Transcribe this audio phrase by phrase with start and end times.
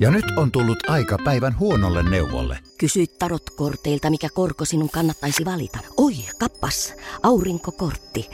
[0.00, 2.58] Ja nyt on tullut aika päivän huonolle neuvolle.
[2.78, 5.78] Kysy tarotkorteilta, mikä korko sinun kannattaisi valita.
[5.96, 8.30] Oi, kappas, aurinkokortti.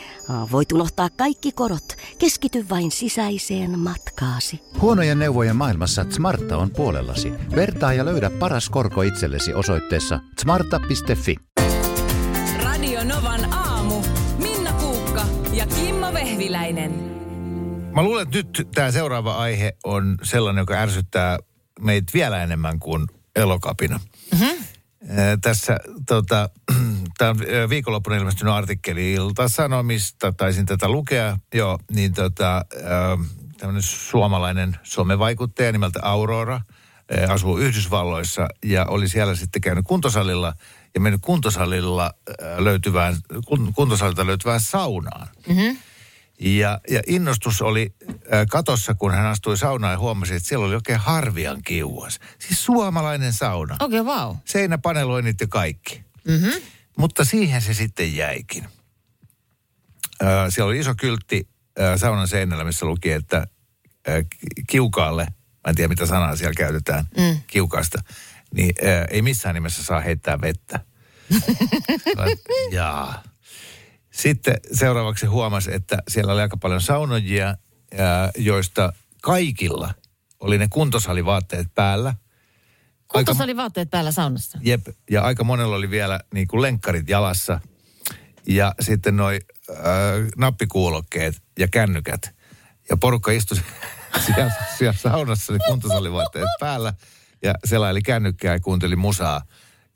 [0.53, 1.97] Voit unohtaa kaikki korot.
[2.19, 4.61] Keskity vain sisäiseen matkaasi.
[4.81, 7.33] Huonojen neuvojen maailmassa Smarta on puolellasi.
[7.57, 11.37] Vertaa ja löydä paras korko itsellesi osoitteessa smarta.fi.
[12.63, 14.03] Radio Novan aamu.
[14.39, 15.23] Minna Kuukka
[15.53, 17.17] ja Kimmo Vehviläinen.
[17.95, 21.39] Mä luulen, että nyt tämä seuraava aihe on sellainen, joka ärsyttää
[21.81, 23.07] meitä vielä enemmän kuin
[23.37, 24.01] elokapina.
[24.33, 24.67] Mm-hmm.
[25.41, 26.49] Tässä tota,
[27.19, 27.39] tämä on
[27.69, 32.65] viikonloppuna ilmestynyt artikkeli Ilta-Sanomista, taisin tätä lukea, joo, niin tota,
[33.59, 36.61] tämmöinen suomalainen somevaikuttaja nimeltä Aurora
[37.29, 40.53] asuu Yhdysvalloissa ja oli siellä sitten käynyt kuntosalilla
[40.95, 42.15] ja mennyt kuntosalilla
[42.59, 43.17] löytyvään,
[43.75, 45.29] kuntosalilta löytyvään saunaan.
[45.49, 45.77] Mm-hmm.
[46.41, 47.95] Ja, ja innostus oli
[48.51, 52.19] katossa, kun hän astui saunaan ja huomasi, että siellä oli oikein harvian kiuas.
[52.39, 53.77] Siis suomalainen sauna.
[53.81, 54.37] Okei, okay, wow.
[54.45, 56.05] Seinäpaneloinnit ja kaikki.
[56.29, 56.63] Mm-hmm.
[56.99, 58.69] Mutta siihen se sitten jäikin.
[60.49, 61.49] siellä oli iso kyltti
[61.97, 63.47] saunan seinällä, missä luki, että
[64.67, 67.41] kiukaalle, mä en tiedä mitä sanaa siellä käytetään, mm.
[67.47, 68.03] kiukaasta,
[68.55, 68.75] niin
[69.11, 70.81] ei missään nimessä saa heittää vettä.
[72.71, 73.23] Jaa.
[74.17, 77.55] Sitten seuraavaksi huomasi, että siellä oli aika paljon saunojia,
[78.37, 78.93] joista
[79.23, 79.95] kaikilla
[80.41, 82.15] oli ne kuntosalivaatteet päällä.
[83.09, 84.59] Kuntosalivaatteet päällä saunassa?
[84.63, 87.61] Jep, ja aika monella oli vielä niin kuin lenkkarit jalassa.
[88.47, 89.77] Ja sitten noi äh,
[90.37, 92.35] nappikuulokkeet ja kännykät.
[92.91, 93.59] Ja porukka istui
[94.27, 96.95] siellä, siellä saunassa, niin kuntosalivaatteet päällä.
[97.43, 99.43] Ja selaili kännykkää ja kuunteli musaa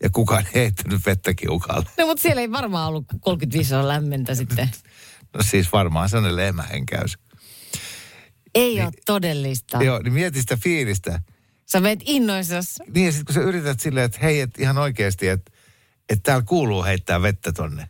[0.02, 1.90] ja kukaan ei heittänyt vettä kiukalle.
[1.98, 4.70] No mutta siellä ei varmaan ollut 35 on lämmintä sitten.
[5.34, 7.18] No siis varmaan sellainen lehmähenkäys.
[8.54, 9.82] Ei niin, ole todellista.
[9.82, 11.20] Joo, niin mieti sitä fiilistä.
[11.66, 12.78] Sä meet innoissas.
[12.94, 15.52] Niin ja sitten kun sä yrität silleen, että hei, et ihan oikeasti, että
[16.08, 17.88] et täällä kuuluu heittää vettä tonne.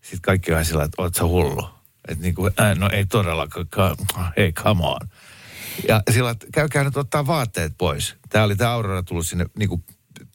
[0.00, 1.68] Sitten kaikki on sillä, että oot sä hullu.
[2.08, 3.96] Että niin kuin, äh, no ei todellakaan,
[4.36, 5.08] hei come on.
[5.88, 8.14] Ja sillä, että käykää nyt ottaa vaatteet pois.
[8.28, 9.84] Tää oli tämä Aurora tullut sinne niin kuin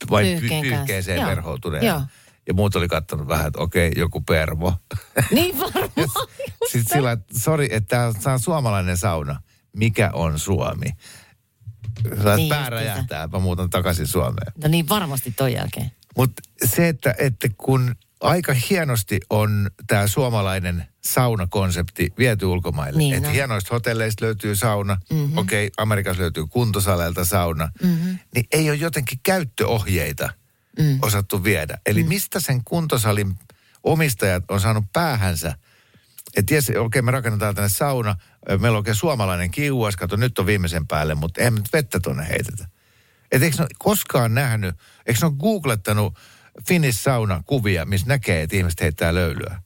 [0.10, 1.86] vain py- pyyhkeeseen verhoutuneen.
[2.48, 4.74] Ja muut oli katsonut vähän, että okei, joku pervo.
[5.32, 6.28] Niin varmaan.
[6.72, 9.42] Sitten sillä, että sori, että tämä on suomalainen sauna.
[9.74, 10.90] Mikä on Suomi?
[12.24, 14.52] Sä niin pää räjähtää, mä muutan takaisin Suomeen.
[14.64, 15.92] No niin varmasti ton jälkeen.
[16.18, 22.98] Mutta se, että, että kun aika hienosti on tämä suomalainen saunakonsepti viety ulkomaille.
[22.98, 23.32] Niin, no.
[23.32, 25.38] hienoista hotelleista löytyy sauna, mm-hmm.
[25.38, 28.20] okei, okay, Amerikassa löytyy kuntosaleilta sauna, mm-hmm.
[28.36, 30.30] niin ei ole jotenkin käyttöohjeita
[30.80, 31.00] mm.
[31.02, 31.78] osattu viedä.
[31.86, 32.10] Eli mm.
[32.10, 33.40] mistä sen kuntosalin
[33.84, 35.56] omistajat on saanut päähänsä,
[36.38, 38.16] että jes, okei, okay, me rakennetaan tänne sauna,
[38.50, 42.28] meillä on oikein suomalainen kiuas, kato, nyt on viimeisen päälle, mutta eihän nyt vettä tuonne
[42.30, 42.68] heitetä.
[43.32, 44.76] Että eikö ne koskaan nähnyt,
[45.06, 46.20] eikö ne ole googlettanut
[46.68, 49.62] Finnish sauna kuvia, missä näkee, että ihmiset heittää löylyä?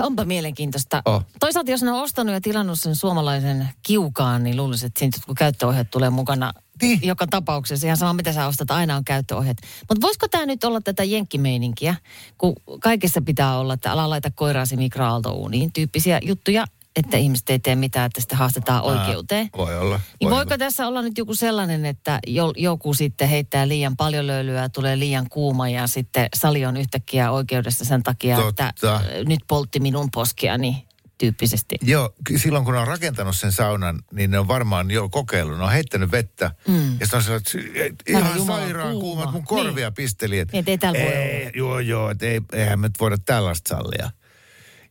[0.00, 1.02] Onpa mielenkiintoista.
[1.04, 1.24] Oh.
[1.40, 5.34] Toisaalta jos ne on ostanut ja tilannut sen suomalaisen kiukaan, niin luulisin, että siinä kun
[5.34, 6.52] käyttöohjeet tulee mukana
[6.82, 6.98] niin.
[7.02, 7.86] joka tapauksessa.
[7.86, 9.58] Ihan sama, mitä sä ostat, aina on käyttöohjeet.
[9.88, 11.94] Mutta voisiko tämä nyt olla tätä jenkkimeininkiä,
[12.38, 16.64] kun kaikessa pitää olla, että ala laita koiraasi mikroaaltouuniin tyyppisiä juttuja
[16.96, 19.42] että ihmiset ei tee mitään, että sitä haastetaan oikeuteen.
[19.52, 19.94] Ää, voi olla.
[19.94, 20.58] Voi niin voiko olla.
[20.58, 22.20] tässä olla nyt joku sellainen, että
[22.56, 27.84] joku sitten heittää liian paljon löylyä, tulee liian kuuma ja sitten sali on yhtäkkiä oikeudessa
[27.84, 28.68] sen takia, Totta.
[28.68, 30.86] että nyt poltti minun poskiani
[31.18, 31.76] tyyppisesti.
[31.82, 35.58] Joo, silloin kun on rakentanut sen saunan, niin ne on varmaan jo kokeillut.
[35.58, 36.92] Ne on heittänyt vettä mm.
[37.00, 39.00] ja sitten on sellainen, että ihan Jumala, sairaan kuuma.
[39.00, 39.94] kuumat, mun korvia niin.
[39.94, 40.38] pisteli.
[40.38, 44.10] Että, niin, ei täällä voi ei, Joo, joo, että ei, eihän me voida tällaista sallia.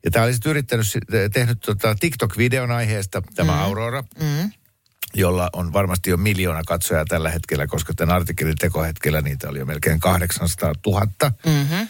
[0.05, 0.85] Ja tämä oli sitten yrittänyt,
[1.33, 3.59] tehnyt tota TikTok-videon aiheesta, tämä mm.
[3.59, 4.51] Aurora, mm.
[5.13, 9.65] jolla on varmasti jo miljoona katsojaa tällä hetkellä, koska tämän artikkelin tekohetkellä niitä oli jo
[9.65, 11.07] melkein 800 000.
[11.45, 11.87] Mm-hmm.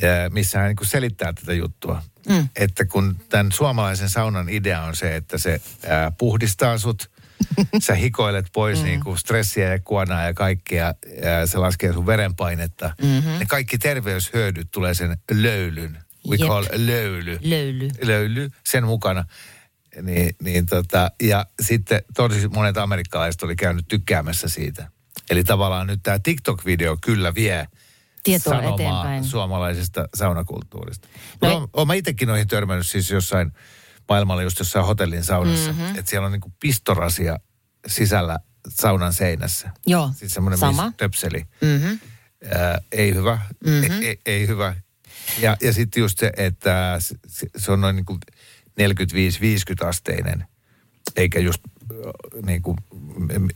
[0.00, 2.02] Ja missä hän niin selittää tätä juttua.
[2.28, 2.48] Mm.
[2.56, 7.10] Että kun tämän suomalaisen saunan idea on se, että se ää, puhdistaa sut,
[7.86, 8.84] sä hikoilet pois mm.
[8.84, 12.94] niin kuin stressiä ja kuonaa ja kaikkea, ja se laskee sun verenpainetta.
[13.02, 13.38] Mm-hmm.
[13.38, 15.98] Ne kaikki terveyshyödyt tulee sen löylyn
[16.28, 16.48] we Jep.
[16.48, 17.38] call löyly.
[17.42, 17.88] Löyly.
[18.02, 19.24] Löyly, sen mukana.
[20.02, 24.90] Niin, niin tota, ja sitten tosi monet amerikkalaiset oli käynyt tykkäämässä siitä.
[25.30, 27.68] Eli tavallaan nyt tämä TikTok-video kyllä vie
[28.22, 29.24] Tietoa sanomaa eteenpäin.
[29.24, 31.08] suomalaisesta saunakulttuurista.
[31.42, 33.52] No, olen, mä itsekin noihin törmännyt siis jossain
[34.08, 35.72] maailmalla just jossain hotellin saunassa.
[35.72, 35.98] Mm-hmm.
[35.98, 37.36] Että siellä on niinku pistorasia
[37.86, 38.38] sisällä
[38.68, 39.70] saunan seinässä.
[39.86, 40.58] Joo, siis semmoinen
[40.96, 41.44] töpseli.
[41.60, 41.98] Mm-hmm.
[42.54, 44.02] Ää, ei hyvä, mm-hmm.
[44.02, 44.74] ei, ei hyvä
[45.40, 46.98] ja, ja sitten just se, että
[47.56, 48.18] se on noin niin kuin
[49.84, 50.44] 45-50 asteinen,
[51.16, 51.62] eikä just
[52.46, 52.76] niin kuin,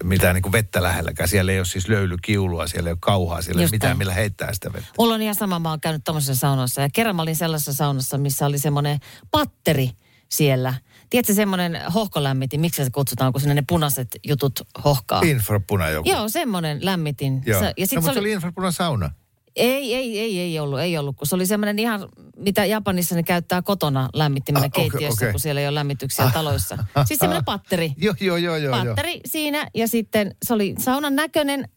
[0.05, 1.29] mitään niin kuin vettä lähelläkään.
[1.29, 4.73] Siellä ei ole siis löylykiulua, siellä ei ole kauhaa, siellä ei mitään, millä heittää sitä
[4.73, 4.89] vettä.
[4.99, 6.81] Mulla on ihan sama, mä oon käynyt tommosessa saunassa.
[6.81, 8.99] Ja kerran mä olin sellaisessa saunassa, missä oli semmoinen
[9.31, 9.91] patteri
[10.29, 10.75] siellä.
[11.11, 15.23] Tiedätkö semmoinen hohkolämmitin, miksi se kutsutaan, kun sinne ne punaiset jutut hohkaa?
[15.25, 16.09] Infrapuna joku.
[16.09, 17.43] Joo, semmoinen lämmitin.
[17.47, 17.61] Joo.
[17.61, 19.11] Se, ja sit no, se mutta se oli, oli infrapuna sauna.
[19.57, 23.23] Ei, ei, ei, ei ollut, ei ollut, kun se oli semmoinen ihan, mitä Japanissa ne
[23.23, 25.33] käyttää kotona lämmittimenä Ah, keittiössä, okei.
[25.33, 26.79] kun siellä ei ole lämmityksiä taloissa.
[27.05, 27.93] Siis semmoinen patteri.
[27.99, 28.77] Joo, joo, joo, joo.
[28.77, 31.69] patteri siinä ja sitten se oli saunan näköinen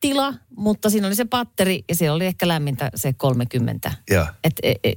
[0.00, 3.92] tila, mutta siinä oli se patteri ja siellä oli ehkä lämmintä se 30.
[4.10, 4.26] Joo.
[4.44, 4.94] Et, et, et,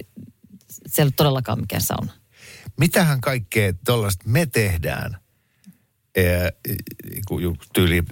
[0.88, 2.12] se ei ollut todellakaan mikään sauna.
[2.80, 5.18] Mitähän kaikkea tuollaista me tehdään,
[7.28, 8.04] kun ju- tyyli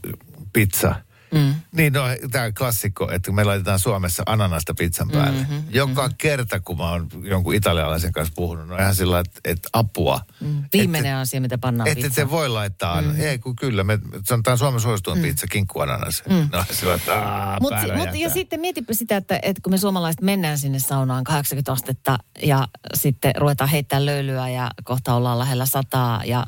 [0.53, 0.95] pizza.
[1.35, 1.55] Mm.
[1.71, 5.39] Niin no, tämä klassikko, että me laitetaan Suomessa ananasta pizzan päälle.
[5.39, 6.15] Mm-hmm, Joka mm-hmm.
[6.17, 10.21] kerta, kun mä oon jonkun italialaisen kanssa puhunut, no ihan sillä, että, että apua.
[10.39, 10.63] Mm.
[10.73, 13.21] Viimeinen asia, mitä pannaan Että et te voi laittaa, mm.
[13.21, 15.21] ei kun kyllä, me, se tämä Suomen suosituin mm.
[15.21, 16.23] pizza, kinkku ananas.
[16.29, 16.49] Mm.
[16.51, 17.73] No sillä, että aah, Mut,
[18.19, 22.67] ja sitten mietipä sitä, että, että kun me suomalaiset mennään sinne saunaan 80 astetta ja
[22.93, 26.45] sitten ruvetaan heittää löylyä ja kohta ollaan lähellä sataa ja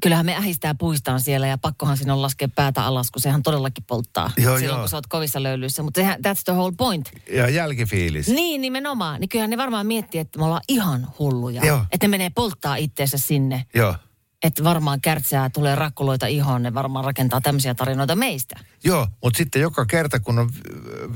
[0.00, 3.84] kyllähän me ähistää puistaan siellä ja pakkohan sinne on laskea päätä alas, kun sehän todellakin
[3.84, 4.80] polttaa Joo, silloin, joo.
[4.80, 5.82] kun sä oot kovissa löylyissä.
[5.82, 7.10] Mutta sehän, that's the whole point.
[7.32, 8.28] Ja jälkifiilis.
[8.28, 9.20] Niin, nimenomaan.
[9.20, 11.66] Niin kyllähän ne varmaan miettii, että me ollaan ihan hulluja.
[11.66, 11.84] Joo.
[11.92, 13.66] Että ne menee polttaa itteensä sinne.
[13.74, 13.94] Joo.
[14.42, 18.60] Että varmaan kärtsää, tulee rakkuloita ihoon, ne varmaan rakentaa tämmöisiä tarinoita meistä.
[18.84, 20.50] Joo, mutta sitten joka kerta, kun on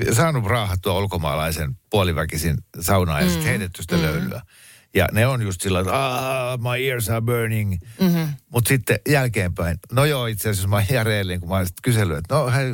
[0.09, 4.43] äh, saanut raahattua ulkomaalaisen puoliväkisin saunaan ja sitten heitetty sitä löylyä.
[4.94, 7.76] Ja ne on just sillä "Ah, my ears are burning.
[8.00, 8.29] Mm-hmm.
[8.52, 10.82] Mutta sitten jälkeenpäin, no joo, itse asiassa mä
[11.20, 12.67] Elin, kun mä sitten kysellyt, että no hei,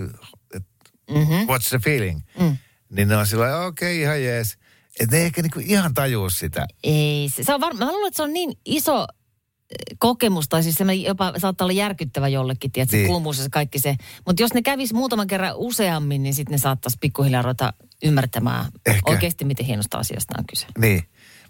[0.55, 0.63] et,
[1.11, 1.35] mm-hmm.
[1.47, 2.21] what's the feeling?
[2.41, 2.57] Mm.
[2.91, 4.57] Niin ne on sillä tavalla, okei, okay, ihan jees.
[5.01, 6.67] Että ne ei ehkä niinku ihan tajuu sitä.
[6.85, 10.63] Ei, se, se on varmaan, mä luulen, että se on niin iso eh, kokemus, tai
[10.63, 13.07] siis semmoinen jopa saattaa olla järkyttävä jollekin, tiedätkö, Niin.
[13.09, 13.97] kuumuus ja se kaikki se.
[14.27, 17.73] Mutta jos ne kävis muutaman kerran useammin, niin sitten ne saattaisi pikkuhiljaa ruveta
[18.05, 19.11] ymmärtämään Ehkä.
[19.11, 20.67] oikeasti, miten hienosta asiasta on kyse.
[20.79, 21.03] Niin.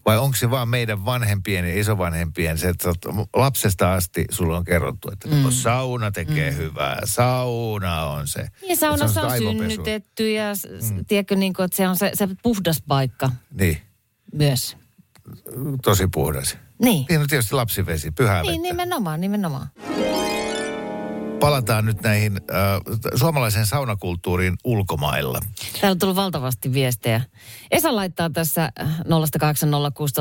[0.07, 2.89] Vai onko se vaan meidän vanhempien ja isovanhempien se, että
[3.37, 5.51] lapsesta asti sulla on kerrottu, että mm.
[5.51, 6.57] sauna tekee mm.
[6.57, 8.41] hyvää, sauna on se.
[8.41, 9.59] Ja Että saunassa se on aivopesu.
[9.59, 10.45] synnytetty ja
[10.91, 11.05] mm.
[11.05, 13.31] tiedätkö, niin kuin, että se on se, se puhdas paikka
[13.61, 13.79] Niin,
[14.33, 14.77] myös.
[15.83, 16.57] tosi puhdas.
[16.83, 17.07] Niin.
[17.09, 18.63] Niin on tietysti lapsivesi, pyhää Niin, vettä.
[18.63, 19.69] nimenomaan, nimenomaan.
[21.41, 22.59] Palataan nyt näihin äh,
[23.15, 25.41] suomalaiseen saunakulttuuriin ulkomailla.
[25.73, 27.21] Täällä on tullut valtavasti viestejä.
[27.71, 29.05] Esa laittaa tässä äh, 0806000.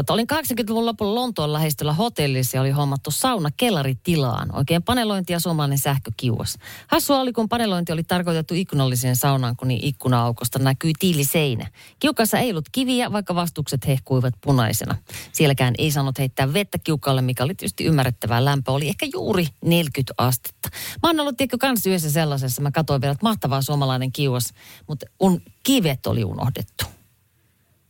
[0.09, 4.55] Olin 80-luvun lopulla Lontoon lähestyllä hotellissa ja oli hommattu sauna kellaritilaan.
[4.55, 6.57] Oikein panelointi ja suomalainen sähkökiuas.
[6.87, 11.67] Hassua oli, kun panelointi oli tarkoitettu ikkunalliseen saunaan, kun niin ikkuna-aukosta näkyi tiiliseinä.
[11.99, 14.95] Kiukassa ei ollut kiviä, vaikka vastukset hehkuivat punaisena.
[15.31, 18.45] Sielläkään ei saanut heittää vettä kiukalle, mikä oli tietysti ymmärrettävää.
[18.45, 20.69] Lämpö oli ehkä juuri 40 astetta.
[21.03, 22.61] Mä oon ollut tiedätkö kans yhdessä sellaisessa.
[22.61, 24.53] Mä katsoin vielä, että mahtavaa suomalainen kiuas,
[24.87, 26.85] mutta un, kivet oli unohdettu.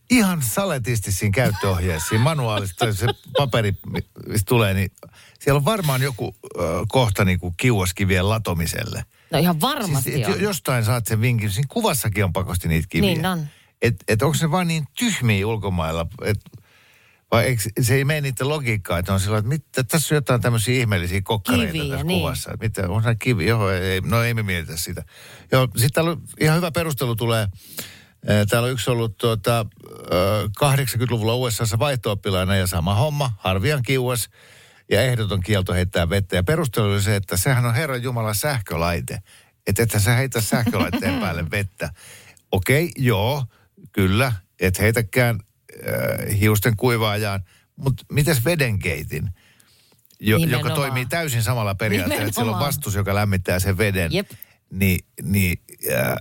[0.10, 3.08] Ihan saletisti siinä käyttöohjeessa, siinä manuaalista se
[3.38, 3.74] paperi,
[4.28, 4.92] mistä tulee, niin
[5.40, 9.06] siellä on varmaan joku äh, kohta niin kuin kiuaskivien latomiselle.
[9.32, 10.40] No ihan varmasti Siis, et on.
[10.42, 11.52] jo- jostain saat sen vinkin.
[11.52, 13.14] Siinä kuvassakin on pakosti niitä kiviä.
[13.14, 13.48] Niin on.
[13.82, 16.40] Et, et onko se vaan niin tyhmiä ulkomailla, et,
[17.32, 20.42] vai eikö, se ei mene niiden logiikkaa, että on sillä että mitä, tässä on jotain
[20.42, 22.20] tämmöisiä ihmeellisiä kokkareita Kiviä, tässä niin.
[22.20, 22.52] kuvassa.
[22.52, 23.46] Että mitä, on se kivi?
[23.46, 25.04] Joo, ei, no ei me mietitä sitä.
[25.52, 27.48] Joo, sitten täällä on ihan hyvä perustelu tulee.
[28.50, 29.66] Täällä on yksi ollut tuota,
[30.12, 32.20] ö, 80-luvulla USAssa vaihto
[32.60, 34.30] ja sama homma, harvian kiuas
[34.92, 36.36] ja ehdoton kielto heittää vettä.
[36.36, 39.20] Ja perustelu oli se, että sehän on Herran Jumala sähkölaite.
[39.68, 41.90] Että ethän sä heitä sähkölaitteen päälle vettä.
[42.52, 43.46] Okei, joo,
[43.92, 45.40] kyllä, et heitäkään
[45.88, 47.44] äh, hiusten kuivaajaan.
[47.76, 49.30] Mutta mitäs vedenkeitin?
[50.20, 54.14] Jo, joka toimii täysin samalla periaatteella, että siellä on vastus, joka lämmittää sen veden.
[54.14, 54.32] Jep.
[54.72, 55.58] Niin, niin
[55.92, 56.16] äh,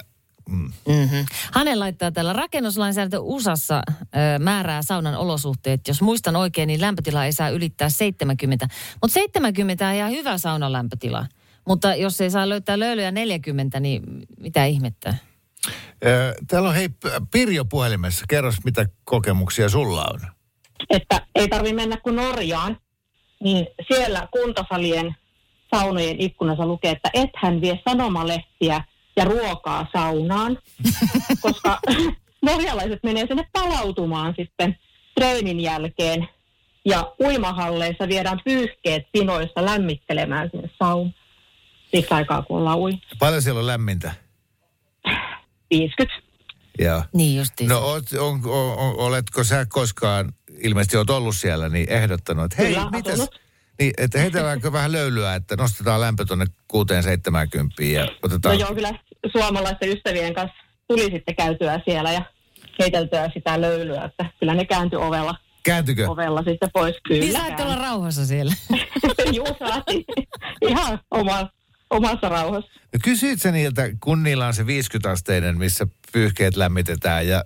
[0.49, 1.27] Mm-hmm.
[1.53, 5.89] Hänen laittaa täällä rakennuslainsäädäntö USAssa ö, määrää saunan olosuhteet.
[5.89, 8.69] Jos muistan oikein, niin lämpötila ei saa ylittää 70.
[9.03, 11.27] Mutta 70 on ihan hyvä saunan lämpötila.
[11.67, 14.03] Mutta jos ei saa löytää löylyä 40, niin
[14.41, 15.15] mitä ihmettä?
[16.49, 16.89] Täällä on hei
[17.31, 18.25] Pirjo puhelimessa.
[18.29, 20.21] Kerros, mitä kokemuksia sulla on.
[20.91, 22.77] että ei tarvi mennä kuin Norjaan,
[23.41, 25.17] niin siellä kuntosalien
[25.75, 28.85] saunojen ikkunassa lukee, että ethän vie sanomalehtiä
[29.17, 30.59] ja ruokaa saunaan,
[31.43, 31.79] koska
[32.43, 34.77] norjalaiset menee sinne palautumaan sitten
[35.15, 36.29] treenin jälkeen
[36.85, 41.15] ja uimahalleissa viedään pyyhkeet pinoissa lämmittelemään sinne saunaan.
[41.95, 42.93] Siksi aikaa, kun ollaan ui.
[43.19, 44.28] Paljon siellä on lämmintä?
[45.71, 46.23] 50.
[46.79, 47.03] Joo.
[47.15, 47.69] Niin justiin.
[47.69, 52.63] No oot, on, on, on, oletko sä koskaan, ilmeisesti oot ollut siellä, niin ehdottanut, että
[52.63, 53.41] hei, Kyllä, mitäs, asunut.
[53.79, 58.59] Niin, että heitelläänkö vähän löylyä, että nostetaan lämpö tuonne 6-70 ja No otetaan...
[58.59, 58.95] joo, kyllä
[59.33, 60.57] suomalaisten ystävien kanssa
[60.89, 62.23] tuli sitten käytyä siellä ja
[62.79, 66.11] heiteltyä sitä löylyä, että kyllä ne kääntyi ovella, Kääntykö?
[66.11, 66.97] ovella sitten pois.
[67.09, 68.53] Kyllä Niin saatte olla rauhassa siellä.
[69.33, 70.05] Juu, saatiin.
[70.63, 71.49] Ihan oma,
[71.91, 72.71] omassa rauhassa.
[72.93, 77.45] No kysyit sä niiltä, kun niillä on se 50-asteinen, missä pyyhkeet lämmitetään ja,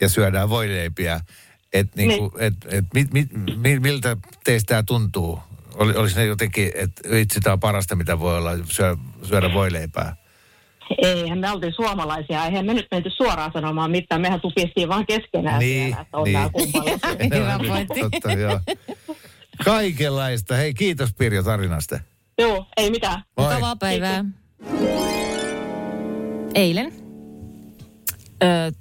[0.00, 1.20] ja syödään voileipiä,
[1.72, 2.46] että niinku, Niin.
[2.46, 5.40] et, et, mit, mit, mi- miltä teistä tämä tuntuu?
[5.74, 10.16] Oli, olisi ne jotenkin, että itse tämä on parasta, mitä voi olla, syö, syödä voileipää.
[11.02, 15.58] Eihän me oltiin suomalaisia, eihän me nyt menty suoraan sanomaan mitään, mehän tupistiin vaan keskenään
[15.58, 16.52] Niin, siellä, että on niin.
[16.52, 17.38] kumpalaisia.
[17.40, 18.00] Hyvä pointti.
[18.00, 18.60] Totta, joo.
[19.64, 20.54] Kaikenlaista.
[20.54, 22.00] Hei, kiitos Pirjo tarinasta.
[22.38, 23.22] Joo, ei mitään.
[23.36, 23.46] Moi.
[23.46, 24.24] Mukavaa päivää.
[26.54, 26.92] Eilen
[28.42, 28.72] ö,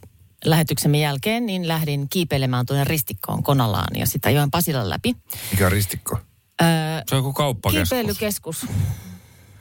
[0.46, 5.16] lähetyksemme jälkeen niin lähdin kiipeilemään tuonne ristikkoon Konalaan ja sitä joen Pasilan läpi.
[5.52, 6.18] Mikä on ristikko?
[6.62, 6.66] Ö,
[7.10, 7.90] Se on joku kauppakeskus.
[7.90, 8.66] kiipeilykeskus.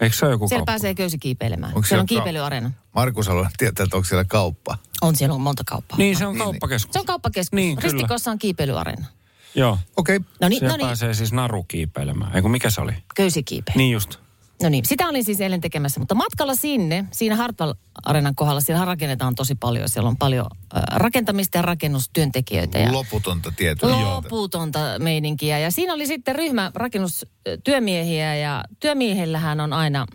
[0.01, 0.73] Eikö se ole joku Siellä kauppa?
[0.73, 1.75] pääsee köysi kiipeilemään.
[1.75, 2.71] Onko siellä on kiipeilyareena.
[2.95, 4.79] Markus haluaa tietää, että onko siellä kauppa.
[5.03, 5.99] On siellä on monta kauppaa.
[5.99, 6.93] Niin, se on Niin, kauppakeskus.
[6.93, 7.53] Se on kauppakeskus.
[7.53, 7.83] Niin.
[7.83, 9.07] Ristikossa on kiipeilyareena.
[9.57, 9.79] Joo.
[9.97, 10.17] Okei.
[10.17, 10.29] Okay.
[10.41, 12.37] No niin, no niin, pääsee siis naru kiipeilemään.
[12.37, 12.93] Eiku mikä se oli?
[13.15, 13.79] köysikiipeily.
[13.79, 14.19] Niin just.
[14.63, 18.85] No niin, sitä olin siis eilen tekemässä, mutta matkalla sinne, siinä Hartwall Areenan kohdalla, siellä
[18.85, 19.89] rakennetaan tosi paljon.
[19.89, 20.47] Siellä on paljon
[20.77, 22.79] äh, rakentamista ja rakennustyöntekijöitä.
[22.79, 24.15] Ja Loputonta tietoa.
[24.15, 25.59] loputonta meininkiä.
[25.59, 30.07] Ja siinä oli sitten ryhmä rakennustyömiehiä ja työmiehillähän on aina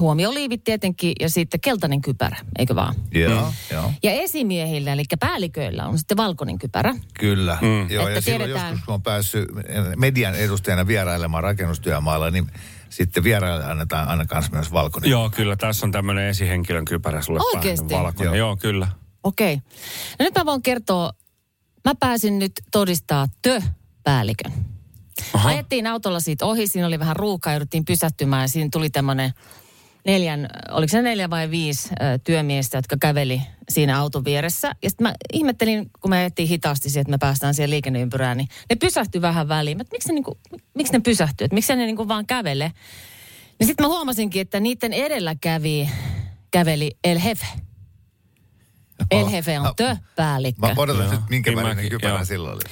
[0.00, 2.94] huomioliivit tietenkin ja sitten keltainen kypärä, eikö vaan?
[3.14, 3.92] Joo, joo.
[4.02, 6.94] Ja esimiehillä, eli päälliköillä on sitten valkoinen kypärä.
[7.20, 7.58] Kyllä.
[7.60, 7.90] Mm.
[7.90, 9.48] Joo, Että ja silloin tiedetään- joskus, kun on päässyt
[9.96, 12.46] median edustajana vierailemaan rakennustyömaalla, niin
[12.90, 15.10] sitten vieraille annetaan aina kanssa myös valkoinen.
[15.10, 15.56] Joo, kyllä.
[15.56, 17.86] Tässä on tämmöinen esihenkilön kypärä sulle Oikeesti?
[17.88, 18.38] päähän valkoinen.
[18.38, 18.48] Joo.
[18.48, 18.56] Joo.
[18.56, 18.88] Kyllä.
[19.24, 19.56] Okei.
[20.18, 21.12] No nyt mä voin kertoa,
[21.84, 24.52] mä pääsin nyt todistaa tö-päällikön.
[25.32, 25.48] Aha.
[25.48, 29.30] Ajettiin autolla siitä ohi, siinä oli vähän ruuhkaa, jouduttiin pysähtymään ja siinä tuli tämmöinen
[30.04, 31.88] neljän, oliko se neljä vai viisi
[32.24, 34.74] työmiestä, jotka käveli siinä auton vieressä.
[34.82, 38.48] Ja sitten mä ihmettelin, kun me ajettiin hitaasti siihen, että me päästään siihen liikenneympyrään, niin
[38.70, 39.76] ne pysähtyi vähän väliin.
[39.76, 40.38] Mä, että miksi, ne niinku,
[40.74, 42.72] miksi ne pysähtyy, että miksi ne niinku vaan kävele.
[43.58, 45.90] Niin sitten mä huomasinkin, että niiden edellä kävi,
[46.50, 47.46] käveli El Jefe.
[49.10, 50.66] El Jefe on tö-päällikkö.
[50.66, 52.62] Mä odotan nyt, minkä Niin värinen mäkin, kypärä silloin oli.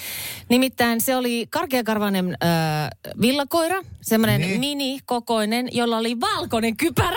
[0.53, 2.49] Nimittäin se oli karkeakarvainen äh,
[3.21, 4.61] villakoira, semmoinen Niin.
[4.61, 7.17] mini-kokoinen, jolla oli valkoinen kypärä.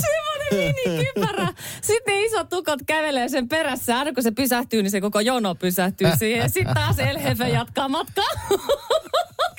[0.00, 1.48] Semmoinen mini-kypärä.
[1.82, 3.98] Sitten ne isot tukot kävelee sen perässä.
[3.98, 6.50] Aina kun se pysähtyy, niin se koko jono pysähtyy siihen.
[6.50, 8.24] Sitten taas Elhefe jatkaa matkaa.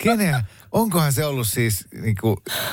[0.03, 0.35] Kenen?
[0.71, 2.15] Onkohan se ollut siis niin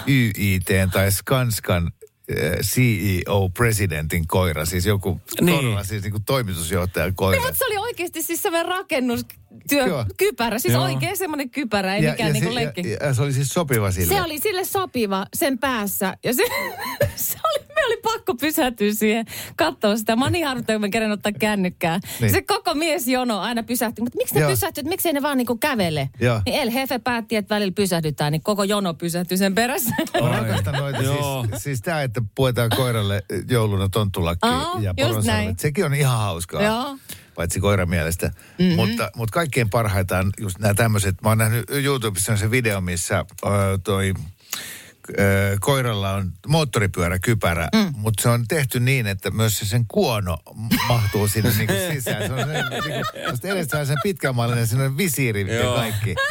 [0.08, 1.92] YIT tai Skanskan
[2.28, 5.56] eh, CEO, presidentin koira, siis joku Niin.
[5.56, 7.40] todella siis niin kuin toimitusjohtajan koira.
[7.42, 10.58] Mutta se oli oikeasti siis semmoinen rakennustyökypärä.
[10.58, 10.84] Siis Joo.
[10.84, 12.90] oikein semmoinen kypärä, ei mikään niinku se, lenkki.
[12.90, 14.14] ja, ja se oli siis sopiva sille.
[14.14, 16.16] Se oli sille sopiva sen päässä.
[16.24, 16.42] Ja se,
[17.16, 19.26] se oli, oli pakko pysähtyä siihen
[19.56, 20.16] katsoa sitä.
[20.16, 22.00] Mä oon niin kun mä kerran ottaa kännykkää.
[22.20, 22.32] Niin.
[22.32, 24.02] Se koko mies jono aina pysähtyi.
[24.02, 24.50] Mutta miksi ne Joo.
[24.50, 24.80] pysähtyy?
[24.80, 26.10] Että Miksi ei ne vaan niinku kävele?
[26.20, 26.40] Joo.
[26.46, 29.90] Niin El Hefe päätti, että välillä pysähdytään, niin koko jono pysähtyi sen perässä.
[30.22, 30.98] Mä rakastan noita.
[30.98, 34.48] Siis, siis tämä, että puetaan koiralle jouluna tonttulakki
[34.80, 35.58] ja poronsalvet.
[35.58, 36.62] Sekin on ihan hauskaa.
[36.62, 36.96] Joo.
[37.34, 38.26] Paitsi koiran mielestä.
[38.26, 38.76] Mm-hmm.
[38.76, 41.22] Mutta, mutta kaikkein parhaita on just nämä tämmöiset.
[41.22, 44.14] Mä oon nähnyt YouTubessa se video, missä ö, toi
[45.60, 47.92] koiralla on moottoripyöräkypärä, mm.
[47.96, 50.38] mutta se on tehty niin, että myös se sen kuono
[50.88, 52.26] mahtuu sinne niinku sisään.
[52.26, 55.74] Se on se, niinku, edestä on sen pitkänmallinen, siinä on visiiri ja Joo.
[55.74, 56.14] kaikki.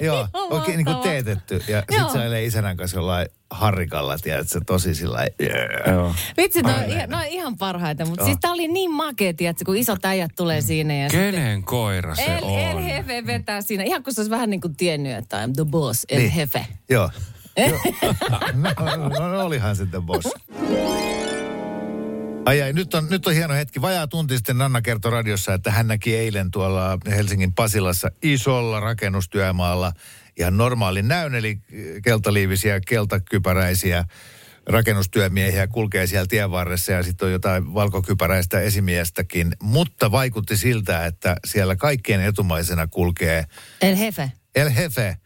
[0.00, 1.62] Joo, oikein niin kuin teetetty.
[1.68, 2.12] Ja sit Joo.
[2.12, 5.94] sä elee isänän kanssa jollain harrikalla, tiedät sä, tosi sillä lailla, yeah.
[5.96, 6.14] Joo.
[6.36, 6.90] Vitsi, Aivan.
[6.90, 8.04] ihan, ne on ihan parhaita.
[8.04, 8.26] Mutta Joo.
[8.26, 10.94] siis tää oli niin makea, tiedätkö, kun isot äijät tulee siinä.
[10.94, 12.82] Ja Kenen koira se El, El on?
[12.82, 13.84] Hefe vetää siinä.
[13.84, 16.30] Ihan kun se olisi vähän niin kuin tiennyt, että I'm the boss, El Niin.
[16.30, 16.66] Hefe.
[16.90, 17.10] Joo.
[18.54, 20.28] No, no, no, olihan sitten boss.
[22.44, 23.82] Ai ai, nyt on, nyt on hieno hetki.
[23.82, 29.92] Vajaa tunti sitten Nanna kertoi radiossa, että hän näki eilen tuolla Helsingin Pasilassa isolla rakennustyömaalla
[30.38, 31.58] ihan normaalin näyn, eli
[32.02, 34.04] keltaliivisiä, keltakypäräisiä
[34.66, 39.52] rakennustyömiehiä kulkee siellä tien varressa ja sitten on jotain valkokypäräistä esimiestäkin.
[39.62, 43.44] Mutta vaikutti siltä, että siellä kaikkien etumaisena kulkee
[43.82, 44.32] El Hefe.
[44.54, 45.16] El Jefe,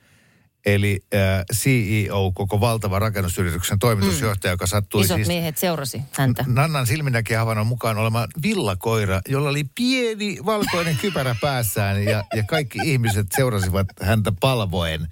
[0.67, 6.45] eli äh, CEO, koko valtava rakennusyrityksen toimitusjohtaja, joka sattui Isot siis miehet seurasi häntä.
[6.47, 12.79] Nannan silminnäkin havainnon mukaan olemaan villakoira, jolla oli pieni valkoinen kypärä päässään ja, ja kaikki
[12.85, 15.09] ihmiset seurasivat häntä palvoen.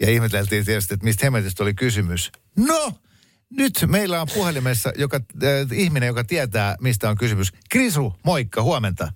[0.00, 2.32] Ja ihmeteltiin tietysti, että mistä hemmetistä oli kysymys.
[2.56, 2.92] No,
[3.50, 7.52] nyt meillä on puhelimessa joka, äh, ihminen, joka tietää, mistä on kysymys.
[7.70, 9.12] Krisu, moikka, huomenta.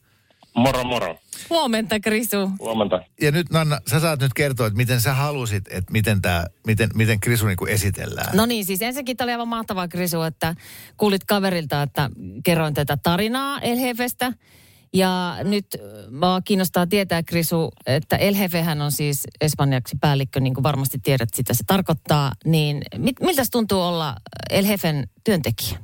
[0.56, 1.16] Moro moro.
[1.50, 2.50] Huomenta, Krisu.
[2.58, 3.02] Huomenta.
[3.20, 6.90] Ja nyt Nanna, sä saat nyt kertoa, että miten sä halusit, että miten, tää, miten,
[6.94, 8.36] miten Krisu niin kuin esitellään.
[8.36, 10.54] No niin, siis ensinnäkin tämä oli aivan mahtavaa, Krisu, että
[10.96, 12.10] kuulit kaverilta, että
[12.44, 14.32] kerroin tätä tarinaa Elhefestä.
[14.94, 15.80] Ja nyt äh,
[16.10, 21.54] mä kiinnostaa tietää, Krisu, että Elhefehän on siis espanjaksi päällikkö, niin kuin varmasti tiedät, sitä
[21.54, 22.32] se tarkoittaa.
[22.44, 24.16] Niin mit, miltä tuntuu olla
[24.50, 25.78] Elhefen työntekijä?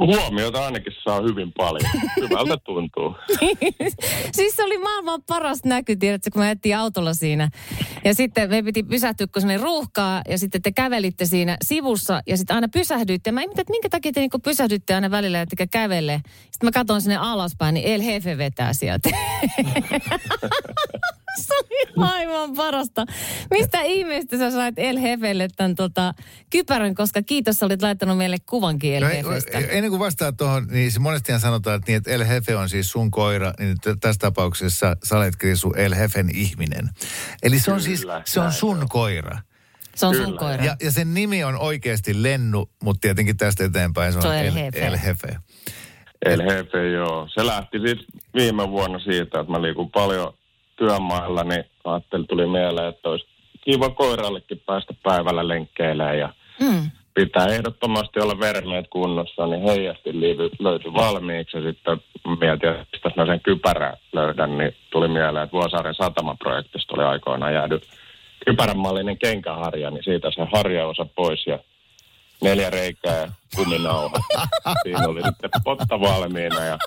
[0.00, 1.90] Huomiota ainakin saa hyvin paljon.
[2.20, 3.14] Hyvältä tuntuu.
[4.36, 7.50] siis se oli maailman paras näky, tiedätkö, kun me ajettiin autolla siinä.
[8.04, 12.36] Ja sitten me piti pysähtyä, kun se ruuhkaa, ja sitten te kävelitte siinä sivussa, ja
[12.36, 13.32] sitten aina pysähdyitte.
[13.32, 16.20] Mä en tiedä, että minkä takia te niinku pysähdytte aina välillä, että kävele.
[16.24, 19.08] Sitten mä katson sinne alaspäin, niin El Hefe vetää sieltä.
[21.38, 23.04] se oli aivan parasta.
[23.50, 26.14] Mistä ihmeestä sä sait El Hefelle tämän tota,
[26.50, 29.58] kypärän, koska kiitos, sä olit laittanut meille kuvankin El No, Hefestä.
[29.58, 32.90] ennen kuin vastaat tuohon, niin se monestihan sanotaan, että, niin, että El Hefe on siis
[32.90, 36.88] sun koira, niin t- tässä tapauksessa sä olet Krisu El Hefen ihminen.
[37.42, 39.38] Eli se on siis, Kyllä, se on sun koira.
[39.94, 40.38] Se on sun Kyllä.
[40.38, 40.64] koira.
[40.64, 44.34] Ja, ja sen nimi on oikeasti Lennu, mutta tietenkin tästä eteenpäin se on, Se on
[44.36, 44.86] El El, Hefe.
[44.86, 45.36] El Hefe.
[46.24, 47.28] El Hefe, joo.
[47.34, 50.34] Se lähti siis viime vuonna siitä, että mä liikun paljon
[50.80, 53.26] työmailla, niin ajattelin, tuli mieleen, että olisi
[53.60, 56.28] kiva koirallekin päästä päivällä lenkkeilemään ja
[56.60, 56.90] Mm.
[57.14, 60.10] pitää ehdottomasti olla vermeet kunnossa, niin heijasti
[60.58, 62.00] löytyi valmiiksi ja sitten
[62.40, 67.54] mietin, että mistä mä sen kypärän löydän, niin tuli mieleen, että Vuosaaren satamaprojektista oli aikoinaan
[67.54, 67.80] jäädy
[68.46, 71.58] kypäränmallinen kenkäharja, niin siitä se harjaosa pois ja
[72.42, 74.16] neljä reikää ja kuminauha.
[74.82, 76.78] Siinä oli sitten potta valmiina ja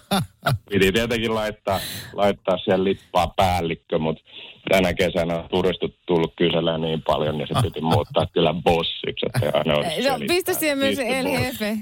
[0.69, 1.79] piti tietenkin laittaa,
[2.13, 4.23] laittaa siellä lippaa päällikkö, mutta
[4.69, 9.57] tänä kesänä on turistit tullut kyselemään niin paljon, niin se piti muuttaa kyllä bossiksi, että
[9.57, 10.97] aina olisi No, pistä siihen myös.
[10.97, 11.77] Hefe.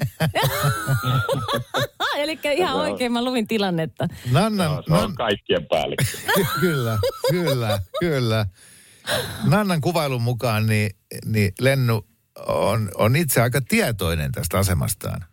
[2.17, 4.07] Eli ihan oikein mä luvin tilannetta.
[4.31, 6.05] Nanna, No, se on Nan, kaikkien päällikkö.
[6.61, 6.99] kyllä,
[7.29, 8.45] kyllä, kyllä.
[9.49, 10.91] Nannan kuvailun mukaan niin,
[11.25, 12.05] niin Lennu
[12.47, 15.25] on, on itse aika tietoinen tästä asemastaan.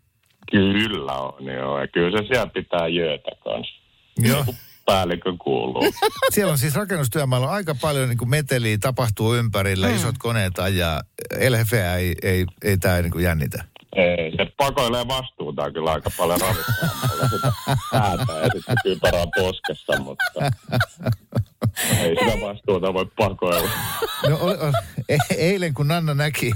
[0.50, 1.80] Kyllä on, joo.
[1.80, 3.74] Ja kyllä se siellä pitää jöötä kanssa.
[4.18, 4.44] Joo.
[4.86, 5.92] Päällikön kuuluu.
[6.34, 9.96] Siellä on siis rakennustyömaalla aika paljon niin kuin meteliä, tapahtuu ympärillä, mm.
[9.96, 11.02] isot koneet ajaa.
[11.38, 13.64] Elhefeä ei, ei, ei tämä niin kuin jännitä.
[13.96, 16.40] Ei, se pakoilee vastuuta kyllä aika paljon
[17.30, 17.52] sitä
[17.90, 20.50] päätä ja sitten kypärää poskessa, mutta
[22.00, 23.70] ei sitä vastuuta voi pakoilla.
[24.28, 24.72] No, o, o,
[25.08, 26.52] e- eilen kun Nanna näki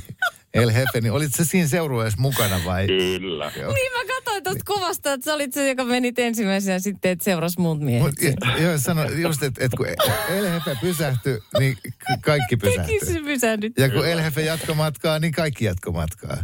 [0.55, 2.87] El Hefe, niin olit sä siinä seurueessa mukana vai?
[2.87, 3.53] Kyllä.
[3.57, 7.21] Niin mä katsoin tuosta kuvasta, että sä olit se, joka menit ensimmäisenä ja sitten et
[7.21, 8.03] seurasi muut miehet.
[8.03, 9.87] Mut, joo, sano just, että et kun
[10.29, 11.77] El Hefe pysähtyi, niin
[12.21, 12.99] kaikki pysähtyi.
[13.01, 13.73] Tekin se pysähdyt.
[13.79, 16.37] Ja kun El Hefe jatkoi matkaa, niin kaikki jatkoi matkaa.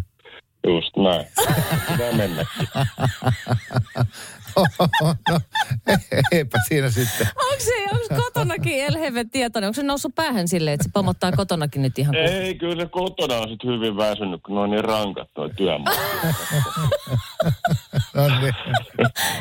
[0.66, 1.26] Just näin.
[1.90, 2.68] Pitää mennäkin.
[5.30, 5.40] no,
[6.32, 7.26] eipä siinä sitten.
[7.36, 9.68] Onko se, onko kotonakin Elheve tietoinen?
[9.68, 12.26] Onko se noussut päähän silleen, että se pomottaa kotonakin nyt ihan kuin...
[12.26, 15.98] Ei, kyllä se kotona on sitten hyvin väsynyt, kun on niin rankat nuo työmaat.
[18.14, 18.54] No niin.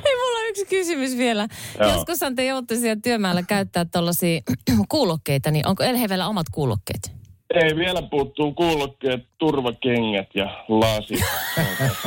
[0.03, 1.47] Hei, mulla on yksi kysymys vielä.
[1.80, 1.91] Joo.
[1.91, 4.41] Joskushan te joudutte siellä työmällä käyttää tuollaisia
[4.89, 7.16] kuulokkeita, niin onko Elhevellä omat kuulokkeet?
[7.53, 11.25] Ei, vielä puuttuu kuulokkeet, turvakengät ja lasit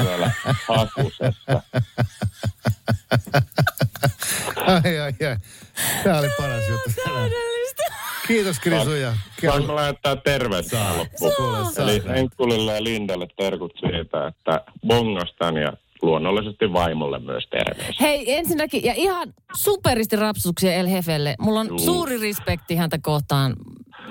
[0.04, 0.30] vielä
[0.68, 1.62] hakusessa.
[4.56, 5.36] Ai, ai, ai.
[6.04, 6.90] Tämä oli paras juttu.
[7.04, 7.82] Täydellistä.
[8.26, 9.12] Kiitos Krisu ja
[9.46, 11.32] Saanko mä lähettää terveet tähän loppuun?
[11.78, 15.72] Eli Henkkulille ja Lindalle terkut siitä, että bongastan ja
[16.02, 17.94] luonnollisesti vaimolle myös terveisiä.
[18.00, 21.34] Hei, ensinnäkin, ja ihan superisti rapsuksia El Hefelle.
[21.38, 21.78] Mulla on Juu.
[21.78, 23.56] suuri respekti häntä kohtaan.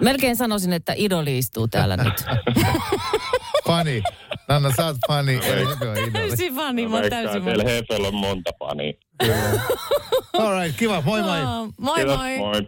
[0.02, 2.26] Melkein sanoisin, että idoli istuu täällä nyt.
[3.68, 4.04] Fani.
[4.48, 5.36] Nanna, sä oot fani.
[5.36, 6.12] Idoli.
[6.12, 7.64] täysin fani, mä oon täysin fani.
[7.66, 8.94] Hefellä on monta pania.
[10.34, 11.02] All right, kiva.
[11.02, 11.40] Moi moi.
[11.78, 12.38] Moi Kiitos, moi.
[12.38, 12.68] moi.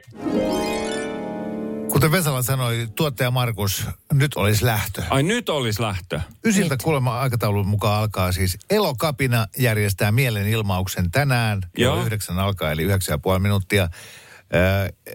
[1.91, 5.03] Kuten Vesala sanoi, tuottaja Markus, nyt olisi lähtö.
[5.09, 6.19] Ai nyt olisi lähtö.
[6.45, 11.61] Ysiltä kuulemma aikataulun mukaan alkaa siis Elokapina järjestää mielenilmauksen tänään.
[11.75, 12.05] Kello Joo.
[12.05, 13.89] yhdeksän alkaa, eli yhdeksän ja puoli minuuttia.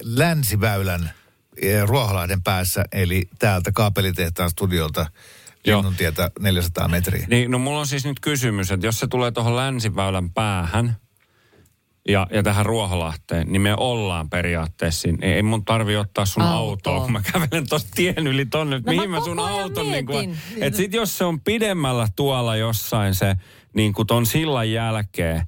[0.02, 1.10] Länsiväylän
[1.86, 5.06] Ruoholahden päässä, eli täältä kaapelitehtaan studiolta.
[5.66, 7.26] Linnuntietä 400 metriä.
[7.30, 10.96] Niin, no mulla on siis nyt kysymys, että jos se tulee tuohon länsiväylän päähän
[12.08, 15.18] ja, ja tähän Ruoholahteen, niin me ollaan periaatteessa siinä.
[15.22, 16.58] Ei, ei mun tarvi ottaa sun Autoa.
[16.58, 18.76] autoa, kun mä kävelen tuosta tien yli tonne.
[18.76, 22.56] No mihin mä mä sun auton niin kuin, että sit jos se on pidemmällä tuolla
[22.56, 23.36] jossain se
[23.74, 25.46] niin kuin ton sillan jälkeen,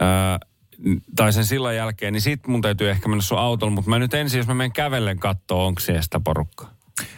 [0.00, 0.38] ää,
[1.16, 3.74] tai sen sillan jälkeen, niin sit mun täytyy ehkä mennä sun autolla.
[3.74, 6.74] Mutta mä nyt ensin, jos mä menen kävellen kattoo, onko siellä sitä porukkaa.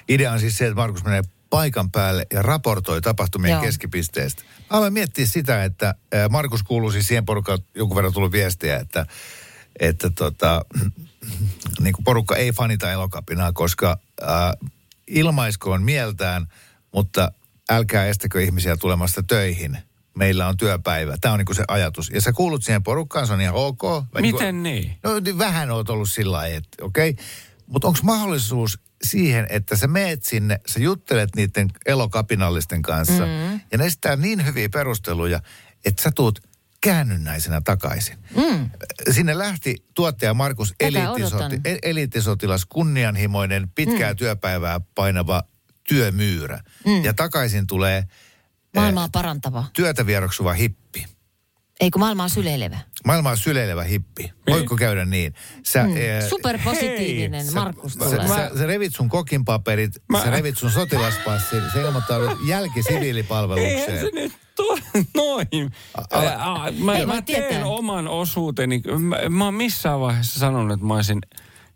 [0.09, 3.63] Idea on siis se, että Markus menee paikan päälle ja raportoi tapahtumien Joo.
[3.63, 4.43] keskipisteestä.
[4.43, 5.95] Mä aloin miettiä sitä, että
[6.31, 9.07] Markus kuuluu siis siihen porukkaan, jonkun verran tullut viestiä, että,
[9.81, 10.65] että tota,
[11.83, 14.55] niin kuin porukka ei fanita elokapinaa, koska ää,
[15.07, 16.47] ilmaiskoon mieltään,
[16.95, 17.33] mutta
[17.71, 19.79] älkää estäkö ihmisiä tulemasta töihin.
[20.19, 21.17] Meillä on työpäivä.
[21.21, 22.11] Tämä on niin kuin se ajatus.
[22.11, 23.83] Ja sä kuulut siihen porukkaan, se on ihan ok.
[24.21, 24.99] Miten niin?
[25.03, 27.11] No niin vähän oot ollut sillä lailla, että okei.
[27.11, 27.25] Okay.
[27.67, 33.61] Mutta onko mahdollisuus siihen, että sä meet sinne, sä juttelet niiden elokapinallisten kanssa mm.
[33.73, 35.41] ja ne esittää niin hyviä perusteluja,
[35.85, 36.41] että sä tuut
[36.81, 38.19] käännynnäisenä takaisin.
[38.37, 38.71] Mm.
[39.11, 44.17] Sinne lähti tuottaja Markus eliittisoti, e- eliittisotilas, kunnianhimoinen, pitkää mm.
[44.17, 45.43] työpäivää painava
[45.89, 46.61] työmyyrä.
[46.87, 47.05] Mm.
[47.05, 48.05] Ja takaisin tulee
[48.77, 49.65] Maailmaa parantava.
[49.73, 51.07] työtä vieroksuva hippi.
[51.81, 52.79] Ei kun maailma on syleilevä.
[53.07, 54.33] Maailmaa syleilevä hippi.
[54.51, 55.35] Voiko käydä niin?
[55.67, 55.97] Sä, Mm.
[55.97, 58.29] eh, Superpositiivinen Sä- Markus Sä, tulee.
[58.29, 60.19] sä, sä revit sun kokinpaperit, mä...
[60.19, 64.01] Mä- sä revit sun sotilaspassin, sä ilmoittaudut Eihän jälkisiviilipalvelukseen.
[64.01, 64.79] se nyt tuo
[65.15, 65.49] noin.
[66.13, 67.67] Ää, aa, mä, Ei mä teen tietää.
[67.67, 68.83] oman osuuteni.
[68.99, 71.19] Mä, mä oon missään vaiheessa sanonut, että mä olisin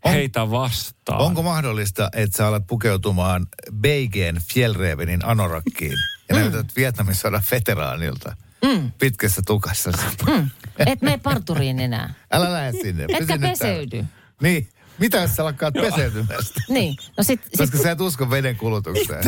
[0.05, 1.21] heitä vastaan.
[1.21, 5.97] Onko mahdollista, että sä alat pukeutumaan Beigen Fjellrevenin anorakkiin
[6.29, 8.91] ja näytät Vietnamin sodan veteraanilta Mm.
[8.99, 9.91] pitkässä tukassa?
[10.27, 10.49] Mm.
[10.85, 12.13] Et mene parturiin enää.
[12.31, 13.03] Älä lähde sinne.
[13.03, 13.47] Etkä Pysy täällä.
[13.49, 14.05] peseydy.
[14.41, 14.69] Niin.
[14.99, 16.61] Mitä jos sä lakkaat peseytymästä?
[16.69, 16.95] Niin.
[17.17, 19.23] No sit, sit Koska sä et usko veden kulutukseen.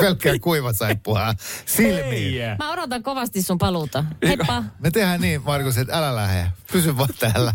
[0.00, 1.34] Pelkkää kuiva saippua
[1.66, 2.42] silmiin.
[2.42, 2.56] Ei.
[2.58, 4.04] mä odotan kovasti sun paluuta.
[4.26, 4.62] Heippa.
[4.78, 6.46] Me tehdään niin, Markus, että älä lähde.
[6.72, 7.54] Pysy vaan täällä.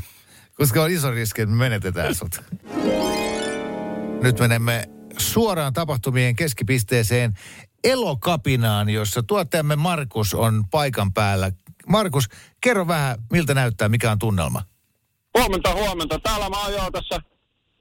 [0.57, 2.41] Koska on iso riski, että me menetetään sut.
[4.23, 7.33] Nyt menemme suoraan tapahtumien keskipisteeseen
[7.83, 11.51] elokapinaan, jossa tuottajamme Markus on paikan päällä.
[11.87, 12.25] Markus,
[12.61, 14.61] kerro vähän, miltä näyttää, mikä on tunnelma?
[15.37, 16.19] Huomenta, huomenta.
[16.19, 17.19] Täällä mä oon jo tässä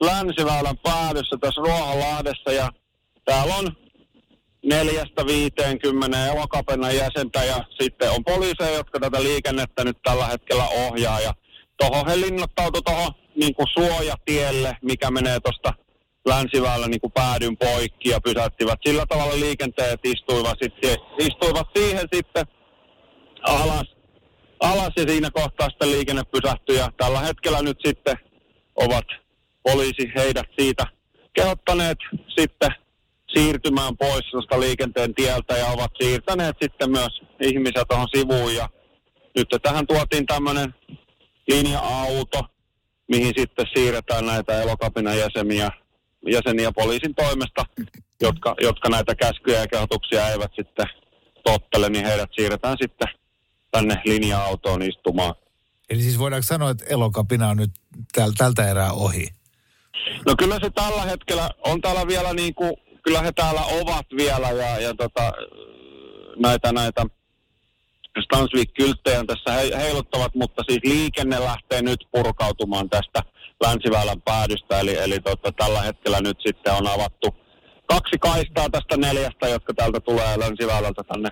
[0.03, 2.71] Länsiväylän päädyssä tässä Ruohonlahdessa ja
[3.25, 3.71] täällä on
[4.65, 11.19] neljästä viiteenkymmeneen elokapennan jäsentä ja sitten on poliiseja, jotka tätä liikennettä nyt tällä hetkellä ohjaa
[11.19, 11.33] ja
[11.77, 15.73] tuohon he linnoittautui tuohon niin suojatielle, mikä menee tuosta
[16.25, 22.45] Länsiväylän niin kuin päädyn poikki ja pysäyttivät sillä tavalla liikenteet istuivat, sitten, istuivat siihen sitten
[23.41, 23.95] alas.
[24.59, 28.17] Alas ja siinä kohtaa sitten liikenne pysähtyi ja tällä hetkellä nyt sitten
[28.75, 29.05] ovat
[29.63, 30.85] poliisi heidät siitä
[31.33, 31.97] kehottaneet
[32.39, 32.69] sitten
[33.33, 38.55] siirtymään pois tuosta liikenteen tieltä ja ovat siirtäneet sitten myös ihmisiä tuohon sivuun.
[38.55, 38.69] Ja
[39.35, 40.75] nyt tähän tuotiin tämmöinen
[41.47, 42.41] linja-auto,
[43.07, 45.69] mihin sitten siirretään näitä elokapinan jäseniä,
[46.27, 47.65] jäseniä poliisin toimesta,
[48.21, 50.87] jotka, jotka näitä käskyjä ja kehotuksia eivät sitten
[51.43, 53.07] tottele, niin heidät siirretään sitten
[53.71, 55.35] tänne linja-autoon istumaan.
[55.89, 57.71] Eli siis voidaanko sanoa, että elokapina on nyt
[58.11, 59.27] täl, tältä erää ohi?
[60.25, 64.51] No kyllä se tällä hetkellä on täällä vielä niin kuin, kyllä he täällä ovat vielä
[64.51, 65.31] ja, ja tota,
[66.39, 67.05] näitä, näitä
[68.19, 73.23] Stansvik-kylttejä tässä he, heiluttavat, mutta siis liikenne lähtee nyt purkautumaan tästä
[73.61, 77.35] Länsiväylän päädystä, eli, eli tota, tällä hetkellä nyt sitten on avattu
[77.85, 81.29] kaksi kaistaa tästä neljästä, jotka täältä tulee Länsiväylältä tänne,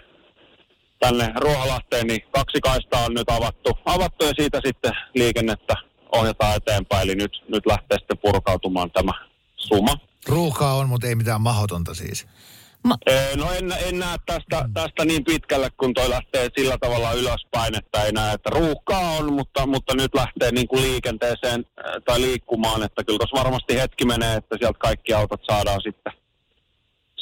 [1.00, 5.76] tänne Ruoholahteen, niin kaksi kaistaa on nyt avattu, avattu ja siitä sitten liikennettä
[6.12, 9.12] ohjataan eteenpäin, eli nyt, nyt lähtee sitten purkautumaan tämä
[9.56, 9.98] suma.
[10.28, 12.28] Ruuhkaa on, mutta ei mitään mahdotonta siis.
[13.08, 17.78] Ee, No en, en näe tästä, tästä niin pitkälle, kun toi lähtee sillä tavalla ylöspäin,
[17.78, 21.65] että ei näe, että ruuhkaa on, mutta, mutta nyt lähtee niin kuin liikenteeseen
[22.06, 26.13] tai liikkumaan, että kyllä tuossa varmasti hetki menee, että sieltä kaikki autot saadaan sitten,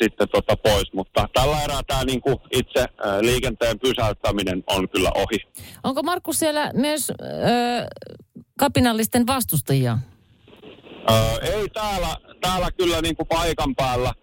[0.02, 2.86] sitten tota pois, mutta tällä erää tämä niin kuin itse
[3.22, 5.40] liikenteen pysäyttäminen on kyllä ohi.
[5.84, 7.14] Onko Markus siellä myös ö,
[8.60, 9.98] kapinallisten vastustajia?
[11.10, 14.14] Öö, ei täällä, täällä kyllä niin kuin paikan päällä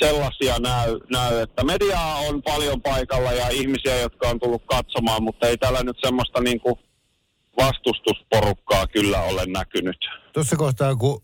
[0.00, 5.48] sellaisia näy, näy, että mediaa on paljon paikalla ja ihmisiä, jotka on tullut katsomaan, mutta
[5.48, 6.74] ei täällä nyt semmoista niin kuin
[7.56, 9.96] vastustusporukkaa kyllä ole näkynyt.
[10.32, 11.20] Tuossa kohtaa, kun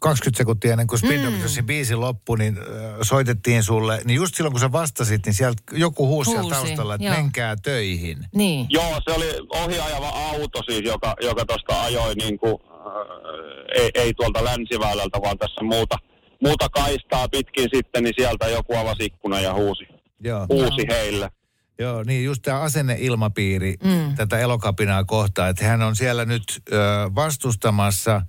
[0.00, 2.58] 20 sekuntia ennen kuin Spin Doctorsin biisi loppui, niin
[3.02, 4.00] soitettiin sulle.
[4.04, 7.16] Niin just silloin, kun sä vastasit, niin sieltä joku huusi, siellä Huusi, taustalla, että joo.
[7.16, 8.18] menkää töihin.
[8.34, 8.66] Niin.
[8.68, 9.26] Joo, se oli
[9.64, 15.38] ohiajava auto siis, joka, joka tuosta ajoi niin kuin, äh, ei, ei tuolta länsiväylältä, vaan
[15.38, 15.96] tässä muuta,
[16.42, 19.84] muuta kaistaa pitkin sitten, niin sieltä joku avasi ikkuna ja huusi,
[20.20, 20.46] Joo.
[20.48, 21.30] huusi heille.
[21.78, 24.14] Joo, niin just tämä asenneilmapiiri mm.
[24.14, 26.76] tätä elokapinaa kohtaan, että hän on siellä nyt ö,
[27.14, 28.22] vastustamassa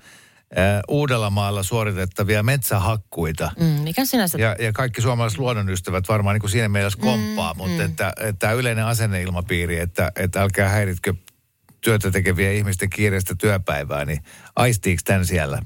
[0.52, 0.56] ö,
[0.88, 3.52] Uudellamaalla suoritettavia metsähakkuita.
[3.60, 4.38] Mm, mikä sinänsä...
[4.38, 7.86] Ja, ja kaikki suomalaiset luonnonystävät varmaan niin kuin siinä mielessä komppaa, mm, mutta mm.
[7.86, 11.14] että, että tämä yleinen asenneilmapiiri, että, että älkää häiritkö
[11.82, 14.20] työtä tekevien ihmisten kiireistä työpäivää, niin
[14.56, 15.62] aistiiko tämän siellä?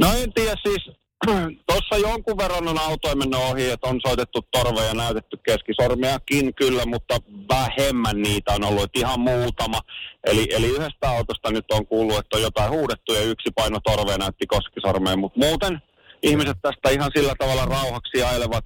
[0.00, 1.03] No en tiedä siis,
[1.68, 6.86] tuossa jonkun verran on autoja mennyt ohi, että on soitettu torveja ja näytetty keskisormiakin kyllä,
[6.86, 7.16] mutta
[7.48, 9.80] vähemmän niitä on ollut, että ihan muutama.
[10.24, 14.18] Eli, eli yhdestä autosta nyt on kuullut, että on jotain huudettu ja yksi paino torvea
[14.18, 15.82] näytti keskisormeen, mutta muuten
[16.22, 18.64] ihmiset tästä ihan sillä tavalla rauhaksi ailevat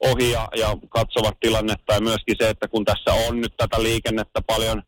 [0.00, 4.40] ohi ja, ja katsovat tilannetta ja myöskin se, että kun tässä on nyt tätä liikennettä
[4.46, 4.82] paljon,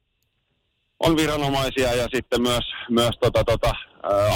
[1.05, 3.73] on viranomaisia ja sitten myös, myös tota, tota,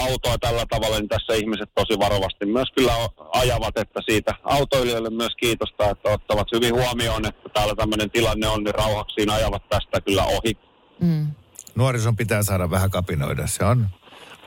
[0.09, 2.93] autoa tällä tavalla, niin tässä ihmiset tosi varovasti myös kyllä
[3.33, 8.65] ajavat, että siitä autoilijoille myös kiitosta, että ottavat hyvin huomioon, että täällä tämmöinen tilanne on,
[8.65, 10.57] niin rauhaksiin ajavat tästä kyllä ohi.
[11.01, 11.27] Mm.
[11.75, 13.47] Nuorison pitää saada vähän kapinoida.
[13.47, 13.89] Se on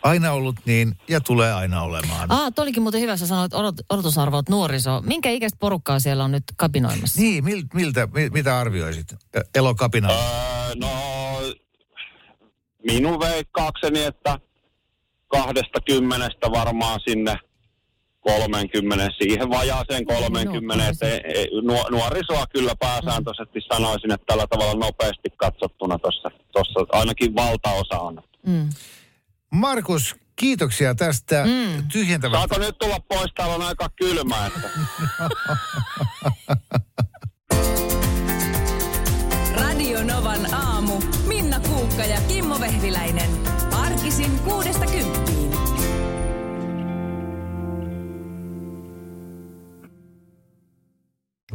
[0.04, 2.32] aina ollut niin ja tulee aina olemaan.
[2.32, 5.02] Ah, olikin muuten hyvä, sä sanoit odot, odotusarvot nuoriso.
[5.02, 7.22] Minkä ikäistä porukkaa siellä on nyt kapinoimassa?
[7.22, 10.10] Niin, mil, miltä, mi, mitä arvioisit Ä, elokapina?
[10.10, 10.51] Öö,
[12.86, 14.40] minun veikkaakseni, että
[15.28, 17.36] kahdesta kymmenestä varmaan sinne
[18.20, 24.86] 30, siihen vajaaseen 30, että e- e- nuo- nuorisoa kyllä pääsääntöisesti sanoisin, että tällä tavalla
[24.86, 28.24] nopeasti katsottuna tuossa, tuossa ainakin valtaosa on.
[28.48, 28.70] Mm.
[29.52, 31.88] Markus, kiitoksia tästä Mm.
[31.92, 32.40] tyhjentävästä.
[32.48, 33.32] Saako nyt tulla pois?
[33.36, 34.46] Täällä on aika kylmä.
[34.48, 34.70] Että.